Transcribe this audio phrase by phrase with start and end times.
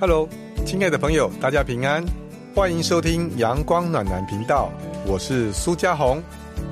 [0.00, 0.26] Hello，
[0.64, 2.02] 亲爱的朋友，大家平安，
[2.54, 4.72] 欢迎收听阳光暖男频道，
[5.06, 6.22] 我是苏家红，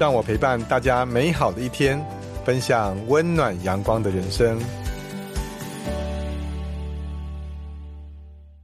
[0.00, 2.02] 让我陪伴大家美好的一天，
[2.42, 4.58] 分享温暖阳光的人生。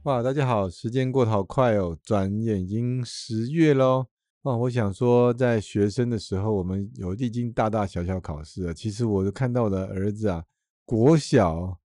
[0.05, 4.07] 哇，大家好，时间过得好快哦，转眼已经十月喽。
[4.41, 8.73] 哦，我想说，在学生的时候，我们有历经大大小小考试了。
[8.73, 10.43] 其实我就看到我的儿子啊，
[10.85, 11.77] 国小。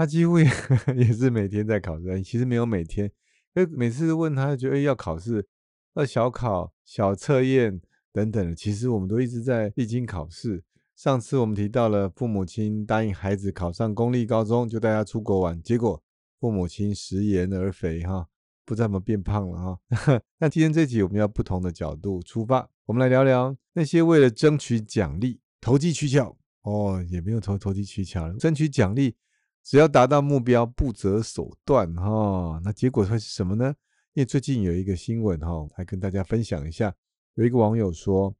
[0.00, 0.46] 他几乎也
[0.96, 3.04] 也是每天在考试，其实没有每天，
[3.54, 5.46] 因为每次问他，觉得要考试，
[5.92, 7.78] 要小考、小测验
[8.10, 10.64] 等等，其实我们都一直在历经考试。
[10.96, 16.02] 上次我们提到了父母亲答应孩子考上公立高中，就带他出国玩，结果
[16.38, 18.26] 父母亲食言而肥，哈，
[18.64, 20.22] 不知道怎么变胖了哈。
[20.40, 29.14] 那今天这集我们要不同的角度出发，我们来聊聊那些为了争取奖励投机取巧哦，也没有投投机取巧了，争取奖励。
[29.62, 32.60] 只要达到目标，不择手段哈。
[32.64, 33.74] 那结果会是什么呢？
[34.14, 36.92] 因为最近有一个新闻哈，来跟大家分享一下。
[37.34, 38.34] 有一个网友说，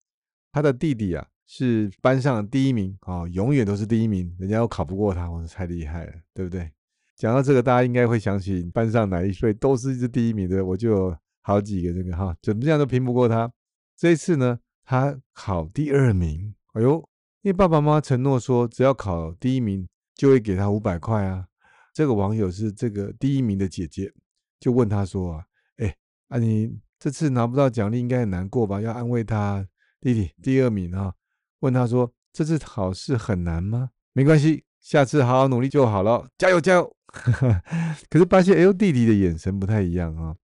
[0.50, 6.70] 他的弟弟啊是班上第一名啊，永远都是第一名，人家都考不过他，我说太厉害了，对不对？
[7.17, 13.50] 讲到这个，大家应该会想起班上哪一岁都是一直第一名的，我就好几个这个哈，怎么样都拼不过他。
[13.97, 16.97] 这一次呢，他考第二名，哎呦，
[17.42, 19.86] 因为爸爸妈妈承诺说，只要考第一名。
[20.21, 21.47] 就会给他五百块啊！
[21.95, 24.13] 这个网友是这个第一名的姐姐，
[24.59, 25.45] 就问他说啊，
[25.79, 25.97] 哎，
[26.29, 28.83] 啊你这次拿不到奖励，应该很难过吧？
[28.83, 29.67] 要安慰他
[29.98, 31.15] 弟弟第二名啊。
[31.61, 33.93] 问他说，这次考试很难吗？
[34.13, 36.97] 没关系，下次好好努力就好了，加油加油！
[38.11, 40.37] 可是发现，哎呦，弟弟的眼神不太一样啊，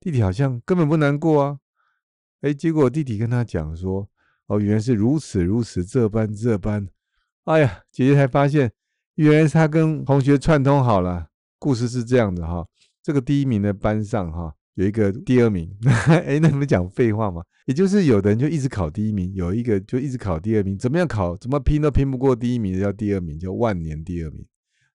[0.00, 1.60] 弟弟好像根本不难过啊。
[2.40, 4.08] 哎，结果弟弟跟他讲说，
[4.46, 6.88] 哦，原来是如此如此，这般这般。
[7.44, 8.72] 哎呀，姐姐才发现。
[9.16, 11.26] 原来是他跟同学串通好了，
[11.58, 12.66] 故事是这样的哈。
[13.02, 15.70] 这个第一名的班上哈有一个第二名，
[16.08, 17.42] 哎，那你们讲废话嘛？
[17.66, 24.44] 也就是有的人就一直考第一名，有一个就一直考第二名，怎么样考，怎么拼都拼不过第一名的叫第二名，叫万年第二名。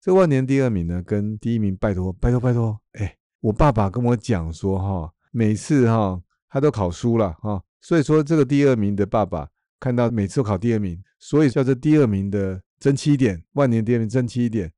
[0.01, 6.19] 这万年第二名呢，跟第一名拜托拜托拜托，哎，我爸爸跟我讲说哈，每次哈
[6.49, 9.47] 他都考输了哈，所以说这个第二名的爸爸
[9.79, 12.61] 看到每次都考第二名，所以叫这第二名的。
[12.85, 14.71] 争气一点，万年第二名争气一点。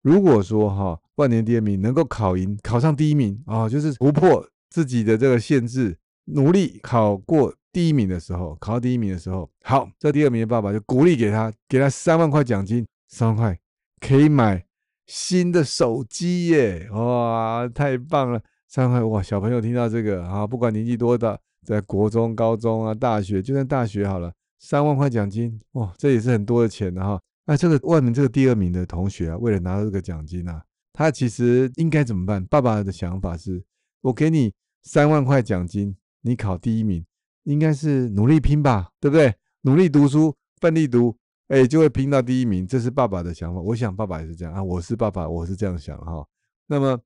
[0.00, 13.56] 如果说哈，万年第二名能够考赢，考上第一名啊，就是突破自己的这个限制，努力考过第一名的时候，考到第一名的时候，好，这第二名的爸爸就鼓励给他，给他三万块奖金，三万块
[14.00, 14.66] 可以买
[15.06, 16.88] 新的手机耶！
[16.90, 19.22] 哇，太棒了，三万块哇！
[19.22, 27.20] 小朋友听到这个啊，不管年纪多大，在国中、高中啊、大学，就算大学好了，三万块奖金哇，这也是很多的钱的哈。
[27.44, 32.44] 那这个外面这个第二名的同学啊，为了拿到这个奖金啊，他其实应该怎么办？
[32.46, 33.60] 爸爸的想法是：
[34.00, 37.04] 我给你三万块奖金，你考第一名，
[37.42, 39.34] 应该是努力拼吧，对不对？
[39.62, 41.16] 努力读书，奋力读，
[41.48, 42.64] 哎，就会拼到第一名。
[42.64, 43.60] 这是爸爸的想法。
[43.60, 44.62] 我想爸爸也是这样啊。
[44.62, 46.24] 我是爸爸，我是这样想哈。
[46.68, 46.96] 那么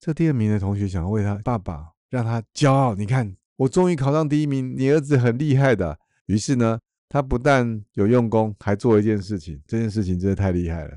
[0.00, 5.96] 这第二名的同学想要为他爸爸让他骄傲，你看我终于考上第一名，你儿子很厉害的。
[6.26, 6.80] 于是呢。
[7.08, 9.60] 他不但有用功，还做了一件事情。
[9.66, 10.96] 这件事情真的太厉害了，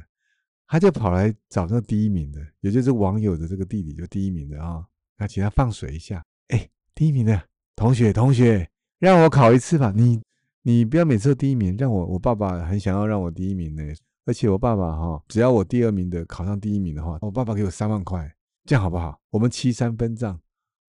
[0.68, 4.84] 他就跑来找那第一名的，也就是网友的这个弟弟，就第一名的啊。
[5.18, 6.24] 那请他放水一下。
[6.50, 7.42] 哎，第一名的
[7.76, 8.68] 同学，同学，
[9.00, 9.94] 让我考一次吧。
[9.96, 10.22] 你，
[10.64, 13.84] 你不要每次都第一名，让我，我爸爸很想要让我第一名呢。
[14.26, 18.30] 而且我爸爸哈，只要我第二名的考上第一名的话，我爸爸给我三万块，
[18.66, 19.18] 这样好不好？
[19.30, 20.38] 我们七三分账，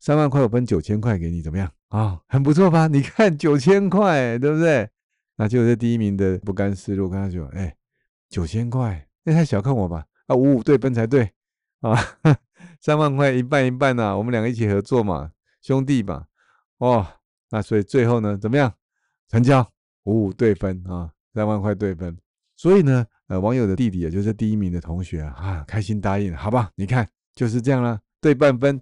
[0.00, 2.20] 三万块我分九千块给你，怎么样啊？
[2.26, 2.88] 很不错吧？
[2.88, 4.90] 你看九千块，对不对？
[5.40, 7.76] 那就这第一名的不甘示弱，跟他说：“哎，
[8.28, 10.04] 九千块，那太小看我吧？
[10.26, 11.30] 啊，五五对分才对
[11.80, 11.96] 啊，
[12.82, 15.30] 三万块一半一半呐，我们两个一起合作嘛，
[15.62, 16.26] 兄弟嘛，
[16.78, 17.06] 哦，
[17.50, 18.74] 那所以最后呢，怎么样？
[19.28, 19.64] 成交，
[20.06, 22.18] 五五对分啊，三万块对分。
[22.56, 26.72] 所以呢，呃，网友的弟弟也就是第一名的同学啊，开心答应，好吧？
[26.74, 28.80] 你看就是这样啦，对半分，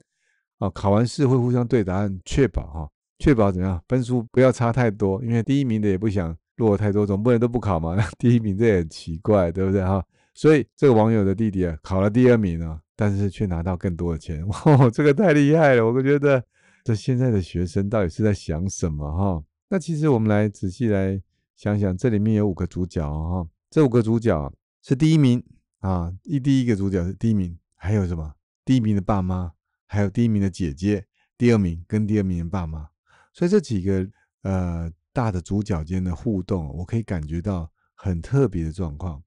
[0.56, 7.94] 啊，考完试会互相对答案，确保哈，确保怎么样，分数不要差太多，因为第一名的也不想。”落太多，总不能都不考嘛？
[7.94, 10.05] 那 第一名这也很奇怪，对不对哈？
[10.35, 15.87] 所以这个网友的弟弟啊，考了第二名啊，但是却拿到更多的钱， 哇，这个太厉害了！
[15.87, 16.43] 我觉得
[16.85, 19.43] 这现在的学生到底是在想什么哈？
[19.69, 21.20] 那其实我们来仔细来
[21.56, 25.43] 想想，这里面有五个主角哈，这五个主角是第一名
[25.81, 28.32] 啊，一第一个主角是第一名，还有什么？
[28.64, 29.53] 第一名的爸妈，
[29.87, 31.05] 还有第一名的姐姐，
[31.38, 32.88] 第二名跟第二名的爸妈，
[33.32, 34.06] 所以这几个
[34.43, 34.91] 呃。
[35.17, 39.23] 大的主角间的互动，我可以感觉到很特别的状况。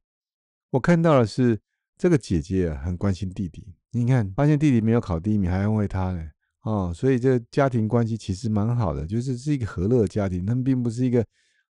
[0.69, 1.59] 我看到的是
[1.97, 3.73] 这个姐姐很关心弟弟。
[3.89, 6.29] 你看，发现弟弟没有考第一名，还安慰他呢。
[6.61, 11.25] 哦，所以这家庭关系其实蛮好的，就是是一个和乐的家庭，他们并不是一个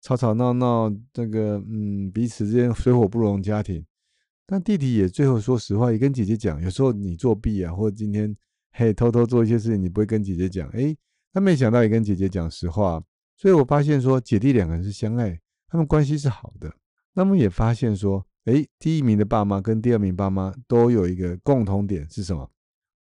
[0.02, 3.86] 吵吵闹闹，这个嗯彼此之间水火不容家庭。
[4.46, 8.34] 但弟弟也最后说实话，也跟姐姐讲，有时候你作弊啊，或者今天
[8.72, 10.98] 嘿偷偷做一些事情，你不会跟姐姐讲，诶，
[11.34, 13.04] 他没想到也跟姐姐讲实话。
[13.36, 16.74] 所以我发现说姐弟两个人是相爱，他们关系是好的。
[17.14, 22.50] 那么也发现说，诶，第一名的爸妈跟第二名爸妈都有一个共同点是什么？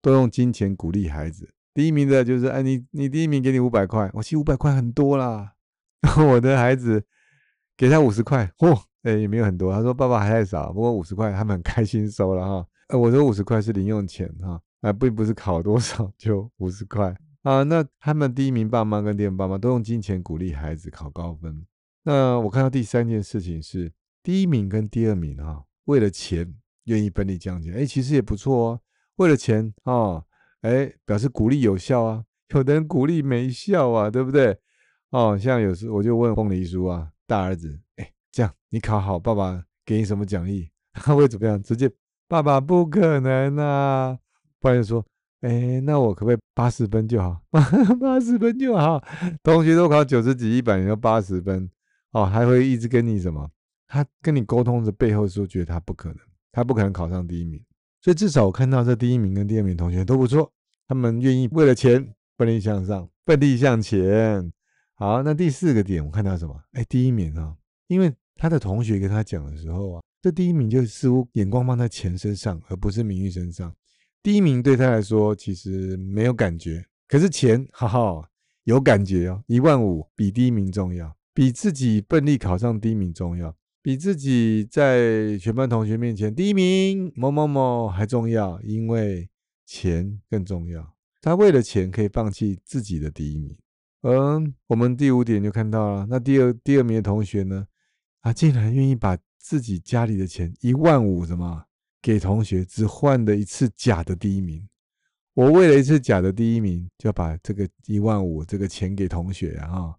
[0.01, 1.49] 都用金钱鼓励孩子。
[1.73, 5.53] 第一名的就是，哎，你你第一名给你五百块，我其实五百块很多啦。
[6.01, 7.03] 然后我的孩子
[7.75, 9.73] 给他五十块，嚯，哎也没有很多。
[9.73, 12.67] 他说爸爸还太少，不过五十块他们很开心收了哈。
[12.89, 17.13] 呃，我说五十块是零用钱哈，啊，并不是考多少就五十块
[17.45, 17.63] 啊。
[17.63, 21.65] 那他们第一名爸妈跟第二爸妈都用金钱鼓励孩子考高分。
[22.03, 26.53] 那我看到第三件事情是，第一名跟第二名哈，为了钱
[26.83, 28.81] 愿意分利降钱，哎，其实也不错哦。
[29.15, 30.25] 为了钱啊。
[30.61, 34.57] 哎，表示鼓励有效啊，有的人鼓励没效啊，对不对？
[35.11, 40.71] 哦，像有时我就问凤梨叔啊，大儿子，哎，这样你考好，爸爸给你什么奖励？
[40.91, 41.61] 他会怎么样？
[41.61, 41.87] 直接
[42.27, 44.17] 爸爸不可能啊！
[44.59, 45.05] 不然就说，
[45.45, 47.39] 哎，那我可不可以八十分就好？
[48.01, 48.99] 八十分就好。
[49.43, 51.69] 同学都考九十几、一百，你要八十分，
[52.13, 53.47] 哦，还会一直跟你什么？
[53.87, 56.17] 他跟你沟通的背后说，觉得他不可能，
[56.51, 57.61] 他不可能考上第一名。
[58.01, 60.51] 所以至少我看到这第一名跟第二名同学都不错。
[60.87, 64.51] 他们愿意为了钱奋力向上，奋力向前。
[64.95, 66.59] 好，那第四个点我看到什么？
[66.71, 67.55] 哎，第一名啊，
[67.87, 73.71] 因为他的同学跟他讲的时候啊，这第一名就似乎眼光放在钱身上，而不是名誉身上。
[74.25, 78.27] 第一名对他来说其实没有感觉，可是钱， 哈哈，
[78.63, 79.43] 有感觉哦。
[79.45, 89.29] 一万五比第一名重要，比自己奋力考上第一名重要，比自己在全班同学面前第一名某某某还重要，因为。
[89.67, 90.93] 钱更重要，
[91.23, 93.57] 他为了钱可以放弃自己的第一名。
[94.03, 97.65] 嗯，我们第五点就看到了，那第二第二名的同学呢，
[98.21, 101.65] 他竟然愿意把自己家里的钱一万五什么
[102.05, 104.69] 给同学，只换的一次假的第一名。
[105.33, 109.95] 我为了一次假的第一名，就把这个一万五这个钱给同学啊！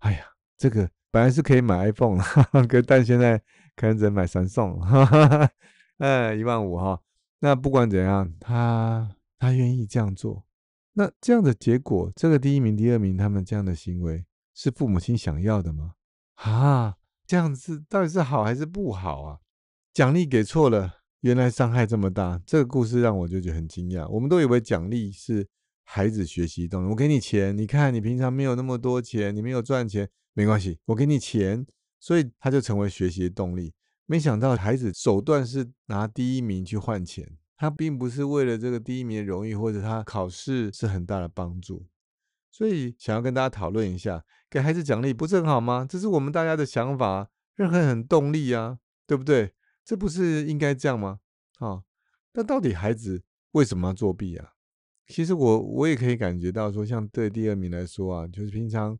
[0.00, 0.26] 哎呀，
[0.58, 3.42] 这个本来是可以买 iPhone 了，哈 哈可但现在
[3.74, 4.78] 可能只能买三送。
[4.78, 5.50] 哈 哈
[5.96, 7.00] 哎，一万五哈。
[7.38, 10.44] 那不管怎样，他他愿意这样做，
[10.92, 15.94] 那这样的结果，这个第一名、第二名他们这样的行为，是父母亲想要的吗？
[16.34, 16.96] 啊，
[17.26, 19.38] 这样子到底是好还是不好啊？
[19.94, 22.40] 奖励给错了，原来伤害这么大。
[22.46, 24.08] 这个故事让我就觉得很惊讶。
[24.08, 25.46] 我们都以为奖励是
[25.84, 31.66] 孩子学习动力，我给你钱，你看你平常没有那么多钱，你没有赚钱，没关系，我给你钱，
[31.98, 33.72] 所以他就成为学习的动力。
[34.06, 41.86] 没想到孩子手段是拿第一名去换钱，他并不是为了这个第一名的荣誉，或者他考试是很大的帮助，
[42.50, 45.86] 所以想要跟大家讨论一下，给孩子奖励不是很好吗？
[45.88, 49.52] 这是我们大家的想法，任何人很动力啊，对不对？
[49.88, 51.20] 这不是应该这样吗？
[51.60, 51.82] 啊，
[52.34, 54.52] 那到底孩子为什么要作弊啊？
[55.06, 58.98] 其实我我也可以感觉到说，像对第二名来说啊，就是平常。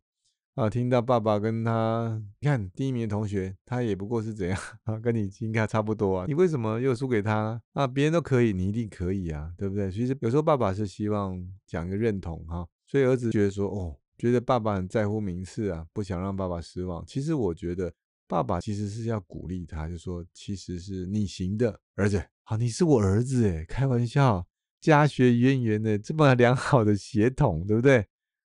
[0.55, 7.87] 啊，听到爸爸跟他，你看第一名的同学，他也不过是怎样啊，跟你应该差不多啊，你为什么又输给他啊？
[7.87, 9.91] 别人都可以，你一定可以啊，对不对？
[9.91, 17.05] 其实有时候爸爸是希望讲一个认同哈，所以儿子觉得说，哦，觉得爸爸很在乎名次啊，不想让爸爸失望。
[17.07, 17.93] 其实我觉得
[18.29, 24.47] 爸爸其实是要鼓励他，就说其实是你行的，儿子，好，你是我儿子诶，开玩笑，
[24.81, 28.07] 家学渊源的这么良好的血统，对不对？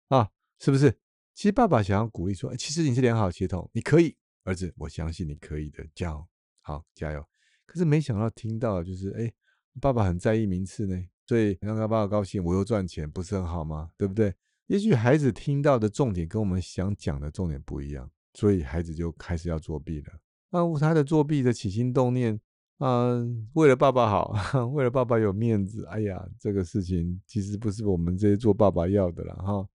[0.09, 0.99] 啊，是不是？
[1.33, 6.27] 其实爸爸想要鼓励说：“其实你是良好协同，你可以，儿子，我相信你可以的，加油，
[6.61, 7.25] 好，加油。”
[7.65, 9.33] 可是没想到听到就是，哎，
[9.81, 13.91] 爸爸很在意名次呢，所以让他爸爸高兴，我又赚钱，不是很好吗？
[13.97, 14.35] 对不对？
[14.67, 20.13] 也许孩子听到的重点跟我们想讲的重点不一样，所以孩子就开始要作弊了。
[20.51, 22.41] 那他的作弊的起心动念，
[22.79, 24.35] 嗯，为了爸爸好，
[24.73, 29.67] 为了爸爸有面子，哎呀，这个事情其实不是我们这些做爸爸要的了，哈。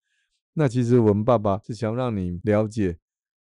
[0.54, 2.98] 那其实我们爸爸是想让你了解，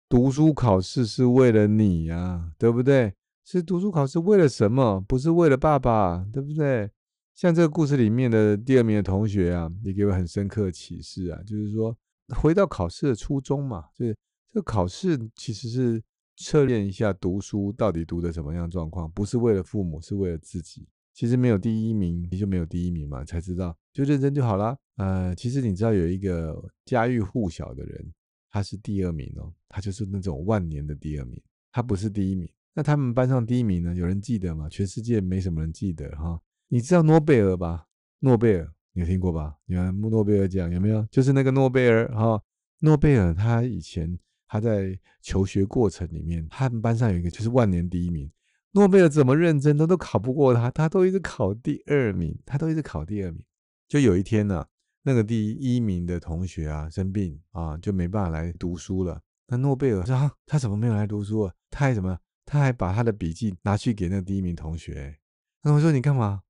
[0.07, 3.13] 读书考试是为了你呀，对不对？
[3.45, 5.01] 是读书考试为了什么？
[5.07, 6.89] 不是为了爸爸，对不对？
[7.33, 11.95] 像这个故事里面的第二名的同学啊，也给我很深刻的启示啊，就是说
[12.35, 14.15] 回到考试的初衷嘛，就是
[14.51, 16.03] 这个考试其实是
[16.37, 20.87] 测验一下读书到底读的什么样状况，不是为了父母，是为了自己。
[21.13, 24.77] 其实没有第一名，你就没有第一名嘛，才知道就认真就好了。
[24.95, 28.13] 呃，其实你知道有一个家喻户晓的人，
[28.49, 31.41] 他是第二名哦，他就是那种万年的第二名，
[31.71, 32.49] 他不是第一名。
[32.73, 33.93] 那他们班上第一名呢？
[33.93, 34.69] 有人记得吗？
[34.69, 36.39] 全世界没什么人记得哈。
[36.69, 37.85] 你知道诺贝尔吧？
[38.19, 39.57] 诺贝尔你有听过吧？
[39.65, 41.05] 你看诺贝尔奖有没有？
[41.11, 42.41] 就是那个诺贝尔哈。
[42.79, 44.17] 诺贝尔他以前
[44.49, 48.29] 他在求学过程里面，他们班上有一个就是万年第一名。
[48.71, 53.41] 诺贝尔怎么认真，他都考不过他，他都一直考第二名，他都一直考第二名。
[53.87, 54.65] 就有一天呢，
[55.03, 59.21] 那个第一名的同学啊生病啊，就没办法来读书了。
[59.47, 61.53] 那诺贝尔说，他怎么没有来读书啊？
[61.71, 62.19] 他还什么？
[62.45, 65.17] 他还把他的笔记拿去给那个第一名同学。
[65.61, 66.41] 那我说你干嘛？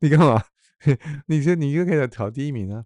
[0.00, 0.42] 你干嘛？
[1.26, 2.84] 你说你又可以考第一名啊？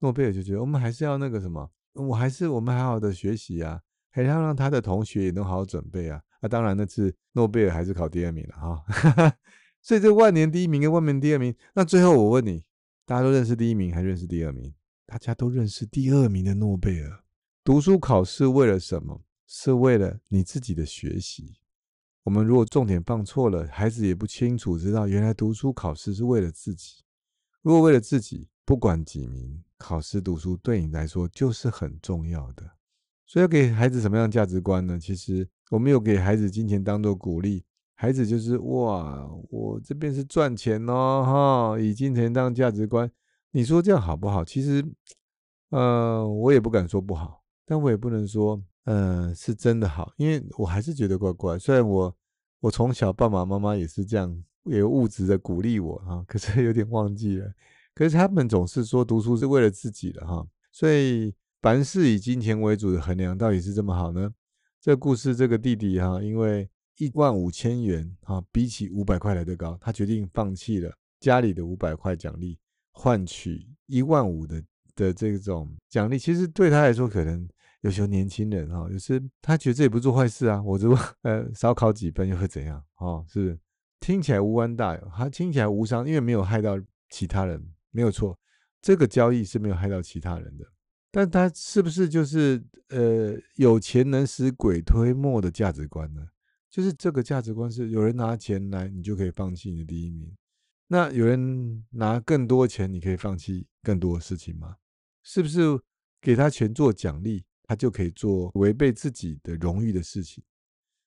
[0.00, 3.80] 诺贝尔就觉得我们还是要那个什么，我还是我们好好的学习啊，
[4.10, 6.22] 还要让他的同学也能好好准备啊。
[6.40, 9.36] 那当然，那次诺贝尔还是考第二名了哈。
[9.82, 12.64] 所以这万年第一名跟万年第二名，那最后我问你，
[13.04, 14.74] 大家都认识第一名还认识第二名？
[15.06, 17.24] 大家都认识第二名的诺贝尔。
[17.64, 19.22] 读书考试为了什么？
[19.46, 21.56] 是为了你自己的学习。
[22.22, 27.02] 我们如果重点放错了，孩子也不清楚知道，原来读书考试是为了自己。
[27.62, 32.70] 如果为了自己，不管几名，考试读书对你来说就是很重要的。
[33.26, 34.98] 所以要给孩子什么样的价值观呢？
[34.98, 43.10] 其实我们有给孩子金钱当做鼓励，孩子就是哇，我这边是赚钱哦，哈，以金钱当价值观，
[43.52, 44.44] 你说这样好不好？
[44.44, 44.84] 其实，
[45.70, 51.56] 呃，我也不敢说不好，但我也不能说，呃，是真的好，因为我还是觉得怪怪。
[51.56, 52.16] 虽然我
[52.58, 57.46] 我从小爸爸妈妈也是这样，也物质的鼓励我哈，可是有点忘记了。
[58.00, 60.42] 可是他们总是说读书是为了自己的哈，
[60.72, 61.34] 所以。
[61.62, 64.32] 凡事以金钱为主的衡量，到底是这么好呢？
[64.80, 66.66] 这故事，这个弟弟哈，因为
[66.96, 70.90] 一万五千元哈，比起五百块来的高，他决定放弃了
[71.20, 72.58] 家里的五百块奖励，
[72.92, 74.64] 换取一万五的
[74.96, 76.18] 的这种奖励。
[76.18, 77.46] 其实对他来说，可能
[77.82, 82.82] 有时候年轻人哈，就是他觉得这也不做坏事啊，我如果呃少考几分又会怎样？
[83.00, 83.58] 哦，是
[84.00, 86.80] 听起来无关大，他听起来无伤，因为没有害到
[87.10, 88.38] 其他人，没有错，
[88.80, 90.64] 这个交易是没有害到其他人的。
[91.10, 96.28] 但他是不是就是呃有钱能使鬼推磨的价值观呢？
[96.70, 100.30] 就是这个价值观是有人拿钱来，你就可以放弃你的第一名；
[100.86, 104.76] 那有人拿更多钱，你可以放弃更多的事情吗？
[105.24, 105.60] 是不是
[106.20, 110.44] 给他钱做奖励，他就可以做违背自己的荣誉的事情？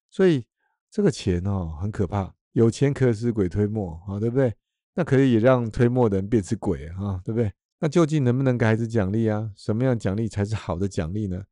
[0.10, 0.46] 所以
[0.92, 4.54] 这个钱哦很可怕，有钱可使鬼推磨啊，对不对？
[4.96, 7.52] 那可以也让推磨的人变成鬼啊，对不对？
[7.80, 9.52] 那究竟能不能给孩子奖励啊？
[9.56, 11.44] 什么样奖励才是好的奖励呢？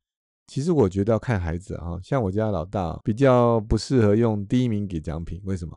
[0.46, 1.98] 其实我觉得要看孩子啊。
[2.02, 5.76] 像我家老大比较不适合用第一名给奖品，为什么？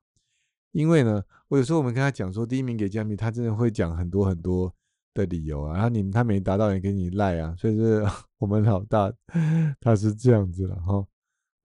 [0.72, 4.74] 因为呢，我有时候我们跟他讲说第一名给奖品，他真的会讲很多很多
[5.14, 5.74] 的理由啊。
[5.74, 7.56] 然后你他没达到也给你赖啊。
[7.58, 8.06] 所以是
[8.40, 9.12] 我们老大
[9.82, 11.06] 他是这样子了哈。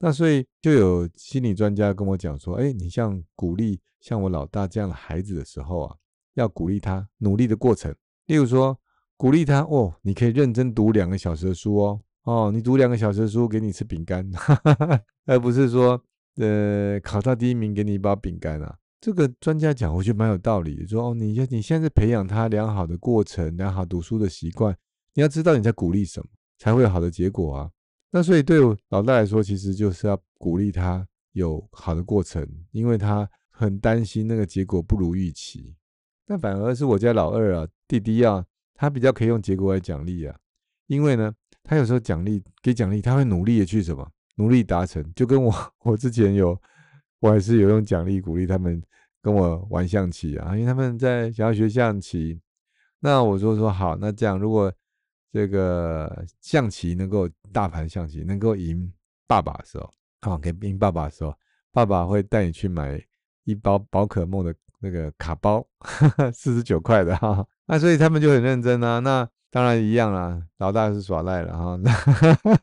[0.02, 5.95] 那所以就有心理专家跟我讲说，哎，你像鼓励像我老大这样的孩子的时候啊，
[6.35, 7.95] 要鼓励他努力的过程。
[8.26, 8.75] 例如说，
[9.19, 16.02] 鼓励他哦，你可以认真读两个小时的书哦，哦，你读两个小时的书，给你吃饼干，哈哈哈而不是说，
[16.37, 18.75] 呃，考到第一名给你一包饼干啊。
[19.02, 20.87] 这个专家讲，我觉得蛮有道理。
[20.87, 24.75] 说哦，你你现在是培养他良好的过程，良好读书的习惯，
[25.12, 26.26] 你要知道你在鼓励什么，
[26.59, 27.71] 才会有好的结果啊。
[28.11, 35.76] 那所以对老大来说，其实就是要鼓励他有好的过程，因为他很担心那个结果不如预期。
[36.26, 40.37] 那反而是我家老二啊，弟弟啊，他比较可以用结果来奖励啊，
[40.87, 45.05] 因为呢，他有时候奖励给奖励，他会努力的去什么，努力达成。
[45.14, 46.61] 就跟我 我之前有，
[47.21, 48.83] 我还是有用奖励鼓励他们
[49.23, 52.40] 跟我玩象棋啊，因为他们在想要学象棋。
[53.00, 54.73] 那我就说好，那这样如果
[55.32, 58.92] 这个象棋能够大盘象棋能够赢
[59.26, 61.34] 爸爸的时候，好，可以赢爸爸的时候，
[61.72, 63.02] 爸爸会带你去买
[63.44, 64.54] 一包宝可梦的。
[64.82, 65.62] 那个卡包
[66.32, 68.99] 四十九块的哈，那所以他们就很认真啊。
[68.99, 71.78] 那当然一样啦，老大是耍赖了哈。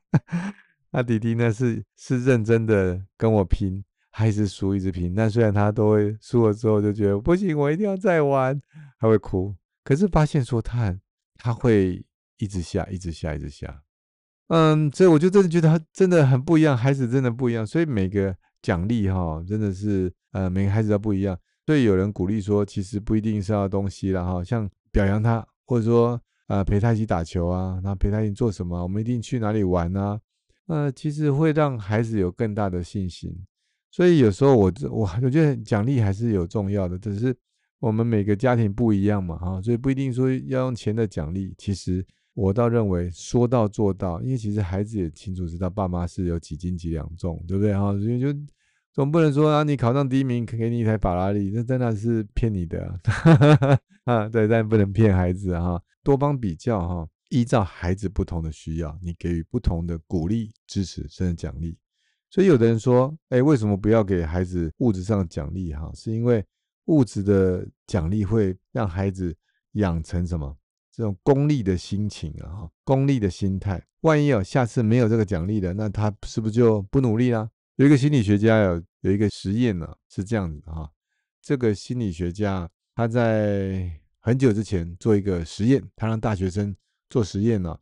[0.89, 5.13] 那弟弟呢是是认真的跟我拼，还是输一直拼。
[5.13, 8.59] 但虽然他都会输了之后就觉得不行，我一定要再玩，
[8.97, 9.55] 还会哭。
[9.83, 10.99] 可是发现说他
[11.35, 12.03] 他会
[12.37, 13.83] 一直下，一直下，一直下。
[14.47, 17.67] 嗯，所以我就真的觉得他真的很不一样，孩子真的不一样。
[17.67, 21.37] 所以每个奖励哈，真的是呃每个孩子都不一样。
[21.65, 30.17] 所以有人鼓励说，其实不一定是要东西了哈，像表扬他，或者说呃陪他一起打球啊，那陪他一起做什么，我们一定去哪里玩啊，
[30.67, 33.37] 呃，其实会让孩子有更大的信心。
[33.91, 37.35] 所以有时候我我我觉得奖励还是有重要的，只是
[37.79, 41.53] 我们每个家庭不一样嘛哈，所以不一定说要用钱的奖励。
[41.57, 42.05] 其实
[42.37, 47.91] 我倒认为说到做到，因为其实孩子也清楚知道爸妈是有几斤几两重，对不对哈？
[47.93, 48.27] 所以就。
[48.93, 52.99] 总不能说啊，你考上第一名，给你一台法拉利，那真的是骗你的
[54.05, 54.27] 啊！
[54.29, 61.77] 对，但不能骗孩子哈，多方比较哈，依照孩子不同的需要，你给予不同的鼓励、支持甚至奖励。
[62.31, 65.91] 所以有的人说，哎，为什么不要给孩子物质上的奖励哈？
[65.93, 66.43] 是因为
[66.85, 69.35] 物质的奖励会让孩子
[69.73, 70.57] 养成什么
[70.97, 73.79] 这种功利的心情啊，功利的心态。
[74.01, 77.47] 万一哦，下次没有这个奖励了，那他是不是就不努力啦？
[77.75, 80.89] 有一个心理学家有有一个实验呢，是这样子的哈。
[81.39, 86.75] 这个心理学家他在很久之前做一个实验，他让大学生
[87.11, 87.77] 做实验呢，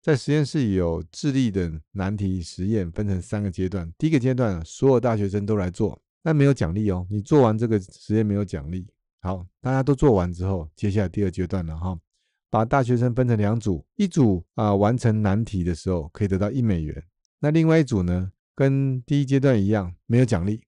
[0.00, 3.92] 在实验室有智力的难题实验，分成三个阶段。
[3.98, 7.04] 第一个阶段，所有大学生都来做，但没有奖励哦。
[7.10, 8.86] 你做完这个实验没有奖励。
[9.22, 11.98] 好，大家都做完之后，接下来第二阶段了哈，
[12.54, 17.02] 把大学生分成两组，一组啊完成难题的时候可以得到一美元，
[17.40, 18.30] 那另外一组呢？
[18.54, 20.62] 跟第一阶段一样，没有奖励。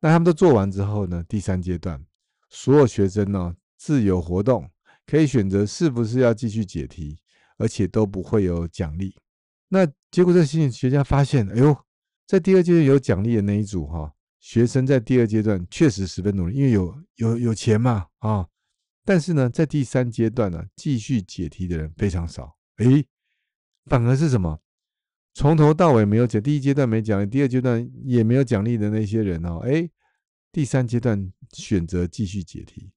[0.00, 1.24] 那他们都做完之后呢？
[1.28, 2.04] 第三阶段，
[2.50, 4.68] 所有学生呢自由活动，
[5.06, 7.16] 可以选择是不是要继续解题，
[7.56, 9.14] 而且都不会有奖励。
[9.68, 11.76] 那结果，这心理学家发现，哎呦，
[12.26, 18.44] 在第二阶段有奖励的那一组哈，学生在第二阶段确实十分努力，因为有有有钱嘛啊。
[19.08, 22.58] 但是呢，在第三阶段呢，继续解题的人非常少。
[22.76, 23.02] 哎，
[23.86, 24.60] 反而是什么？
[25.32, 29.88] 从头到尾没有解，第一阶段没奖励，第二阶段也没有奖励的那些人哦，哎，
[30.52, 32.90] 第三阶段选择继续解题，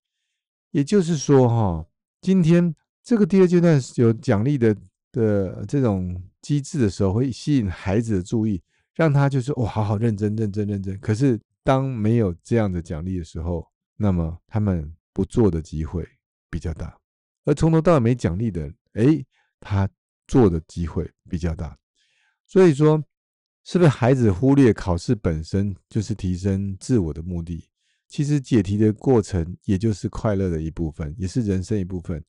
[0.71, 1.87] 也就是说哈，
[2.19, 4.75] 今天这个第二阶段有奖励的
[5.13, 8.61] 的这种机制的时候，会吸引孩子的注意，
[8.95, 10.99] 让他就是哦，好好认真认真认真。
[10.99, 13.65] 可是当没有这样的奖励的时候，
[13.95, 16.07] 那么他们不做的机会
[16.49, 16.97] 比较大，
[17.45, 19.23] 而从头到尾没奖励的，哎，
[19.59, 19.89] 他
[20.27, 21.77] 做的机会比较大。
[22.47, 23.03] 所以说，
[23.63, 27.69] 是不是孩子忽略考试本身就是提升自我的目的？
[28.07, 32.21] 其实解题的过程也就是快乐的一部分，也是人生一部分，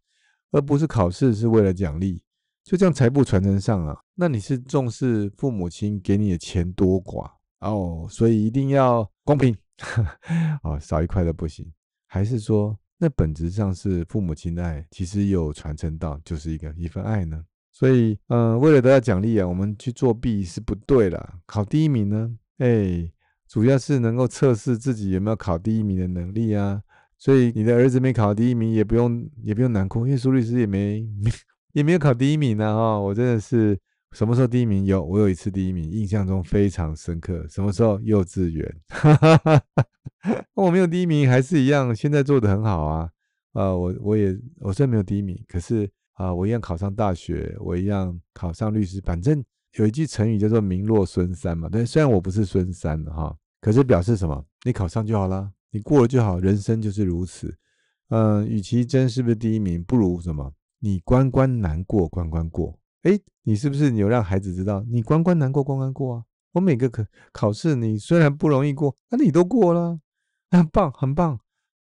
[0.52, 2.22] 而不是考试是为了奖励。
[2.62, 7.28] 就这样财富传承上啊，那你是重视父母亲给你的钱多寡
[7.58, 9.56] 哦，所以一定要公平
[10.62, 11.68] 哦，少一块都不行。
[12.14, 17.42] 还是说，那本质上是父母亲的爱，其实有传承到，就是一个一份爱呢？
[17.70, 21.34] 所以，嗯，为了得到奖励啊，我们去作弊是不对的。
[21.46, 23.10] 考第一名呢，哎，
[23.48, 26.82] 主要是能够测试自己有没有考第一名的能力啊。
[27.16, 31.30] 所以，你的儿子没考第一名，也不用也不用难过，因为苏律师也没没
[31.72, 32.76] 也没有考第一名呢。
[32.76, 33.74] 哈，我真的是
[34.12, 34.84] 什么时候第一名？
[34.84, 37.46] 有，我有一次第一名，印象中非常深刻。
[37.48, 37.98] 什么时候？
[38.00, 38.76] 幼稚园。
[40.54, 43.10] 我没有第一名，还是一样，现在做的很好啊。
[43.52, 45.90] 呃，我我也我虽然没有第一名，可是。
[46.14, 49.00] 啊，我一样考上大学，我一样考上律师。
[49.00, 49.42] 反正
[49.78, 51.70] 有一句成语叫做“名落孙山”嘛。
[51.70, 54.44] 对，虽然我不是孙山哈，可是表示什么？
[54.62, 56.38] 你考上就好了，你过了就好。
[56.38, 57.52] 人生就是如此。
[58.10, 60.52] 嗯，与其争是不是第一名，不如什么？
[60.80, 62.78] 你关关难过关关过。
[63.02, 66.24] 哎，你是不是有让孩子知道，你关关难过关关过啊？
[66.52, 69.98] 我每个考考试，你虽然不容易过，那你都过了，
[70.50, 71.38] 很棒很棒。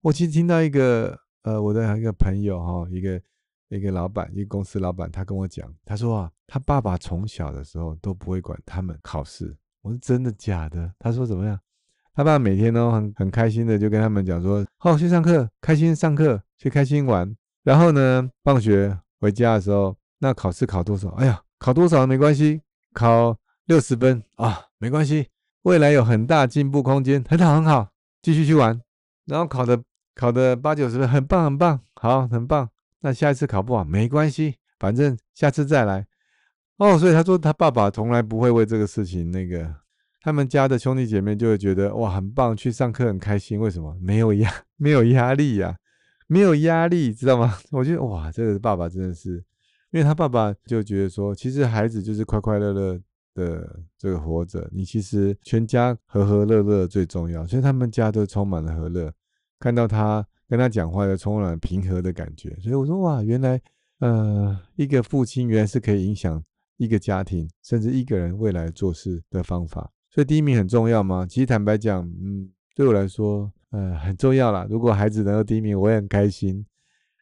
[0.01, 3.21] 我其实听到一个呃，我的一个朋友哈，一个。
[3.69, 9.57] 一个老板，一个公司老板，他跟我讲，他说啊，他爸爸从小的时候都不会管他们考试。
[9.81, 10.93] 我说真的假的？
[10.99, 11.59] 他说怎么样？
[12.13, 17.35] 他爸每天都很很开心的就跟他们讲说，好去上课，开心上课，去开心玩。
[17.63, 21.09] 然后呢，放学回家的时候，那考试考多少？
[21.09, 22.59] 哎呀，考多少没关系，
[22.93, 25.27] 考六十分啊，没关系，
[25.61, 27.89] 未来有很大进步空间，很好很好，
[28.23, 28.81] 继续去玩。
[29.25, 29.79] 然后考的
[30.15, 32.67] 考的八九十分，很棒很棒，好很棒。
[33.01, 36.07] 那下一次考不好没关系，反正下次再来
[36.77, 36.97] 哦。
[36.97, 39.75] 所以他说他爸爸从来不会为这个事情那个，
[40.21, 43.59] 他们家的兄弟姐妹就会觉得哇很棒，去上课很开心。
[43.59, 43.95] 为什么？
[44.01, 45.77] 没有压 没有压力呀，
[46.25, 47.55] 没有压力，知道吗？
[47.69, 49.43] 我觉得哇，这个爸爸真的是，
[49.95, 52.99] 因为他爸爸就觉得说，其实孩子就是快快乐乐
[53.33, 59.11] 的这个活着，你其实全家和和乐乐最重要，所以他们家都充满了和乐。
[59.59, 60.25] 看到他。
[60.47, 63.59] 跟他讲话的充满平和的感觉，所以我说哇，原来
[63.97, 66.39] 呃，一个父亲原来是可以影响
[66.77, 69.91] 一个家庭，甚至一个人未来做事的方法。
[70.11, 71.25] 所以第一名很重要吗？
[71.27, 74.67] 其实坦白讲，嗯，对我来说，呃，很重要啦。
[74.69, 76.63] 如果孩子能够第一名，我也很开心。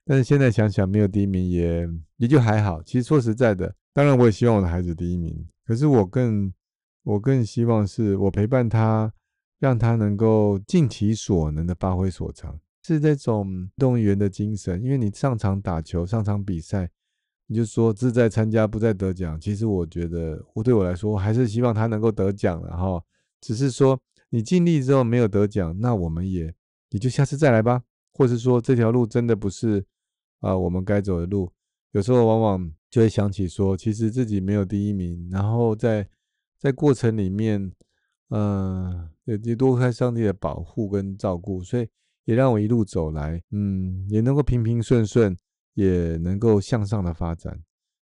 [0.05, 1.87] 但是现在想想，没有第一名也
[2.17, 2.81] 也就还好。
[2.83, 6.51] 其实说实在的，当然我也希望我的孩子第一名，可是我更
[7.03, 9.13] 我更希望是我陪伴他，
[9.59, 12.59] 让他能够尽其所能的发挥所长。
[12.85, 16.89] 是这种运动员的精神，因为你上场打球、上场比赛，
[17.47, 19.39] 你就说志在参加，不在得奖。
[19.39, 23.01] 其实我觉得，我对我来说，我还是希望他能够得奖了哈。
[23.39, 23.97] 只是说，
[24.31, 26.53] 你尽力之后没有得奖，那我们也
[26.89, 29.85] 你就下次再来吧，或是说这条路真的不是
[30.43, 31.51] 啊我们该走的路。
[31.93, 36.07] 有时候往往就会想起说，其实自己没有第一名，然后在
[36.57, 37.71] 在过程里面，
[38.29, 41.87] 呃，也多开上帝的保护跟照顾，所以
[42.25, 45.37] 也让我一路走来，嗯，也能够平平顺顺，
[45.75, 47.61] 也能够向上的发展。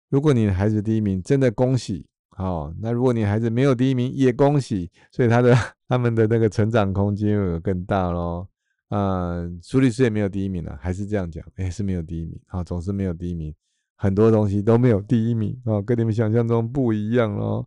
[0.08, 5.54] 如果你的孩子第一名，真的恭喜，好，那如果你孩子没有第一名，也恭喜，所以他的
[5.88, 8.48] 他们的那个成长空间有更大咯。
[8.88, 13.54] 啊，苏律师也没有第一名了，还是这样讲，哎，是没有第一名，啊，总是没有第一名。
[13.96, 17.66] 很多东西都没有第一名啊，跟你们想象中不一样哦。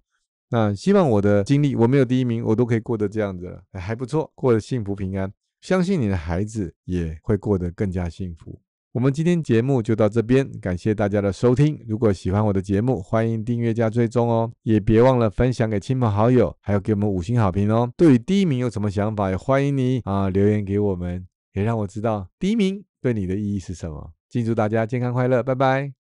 [0.49, 5.31] 那希望我的经历，我没有第一名，我都可以过得这样子，还不错，过得幸福平安。
[5.61, 8.61] 相信你的孩子也会过得更加幸福。
[8.91, 11.79] 我们今天节目就到这边，感谢大家的收听。
[11.87, 17.87] 如果喜欢我的节目，欢迎订阅加追踪哦，也别忘了分享给亲朋好友，还有给我们五星好评哦。
[17.95, 21.23] 对于第一名有什么想法，也欢迎你啊留言给我们，
[21.53, 24.11] 也让我知道第一名对你的意义是什么。
[24.27, 25.98] 敬祝大家健康快乐，拜拜。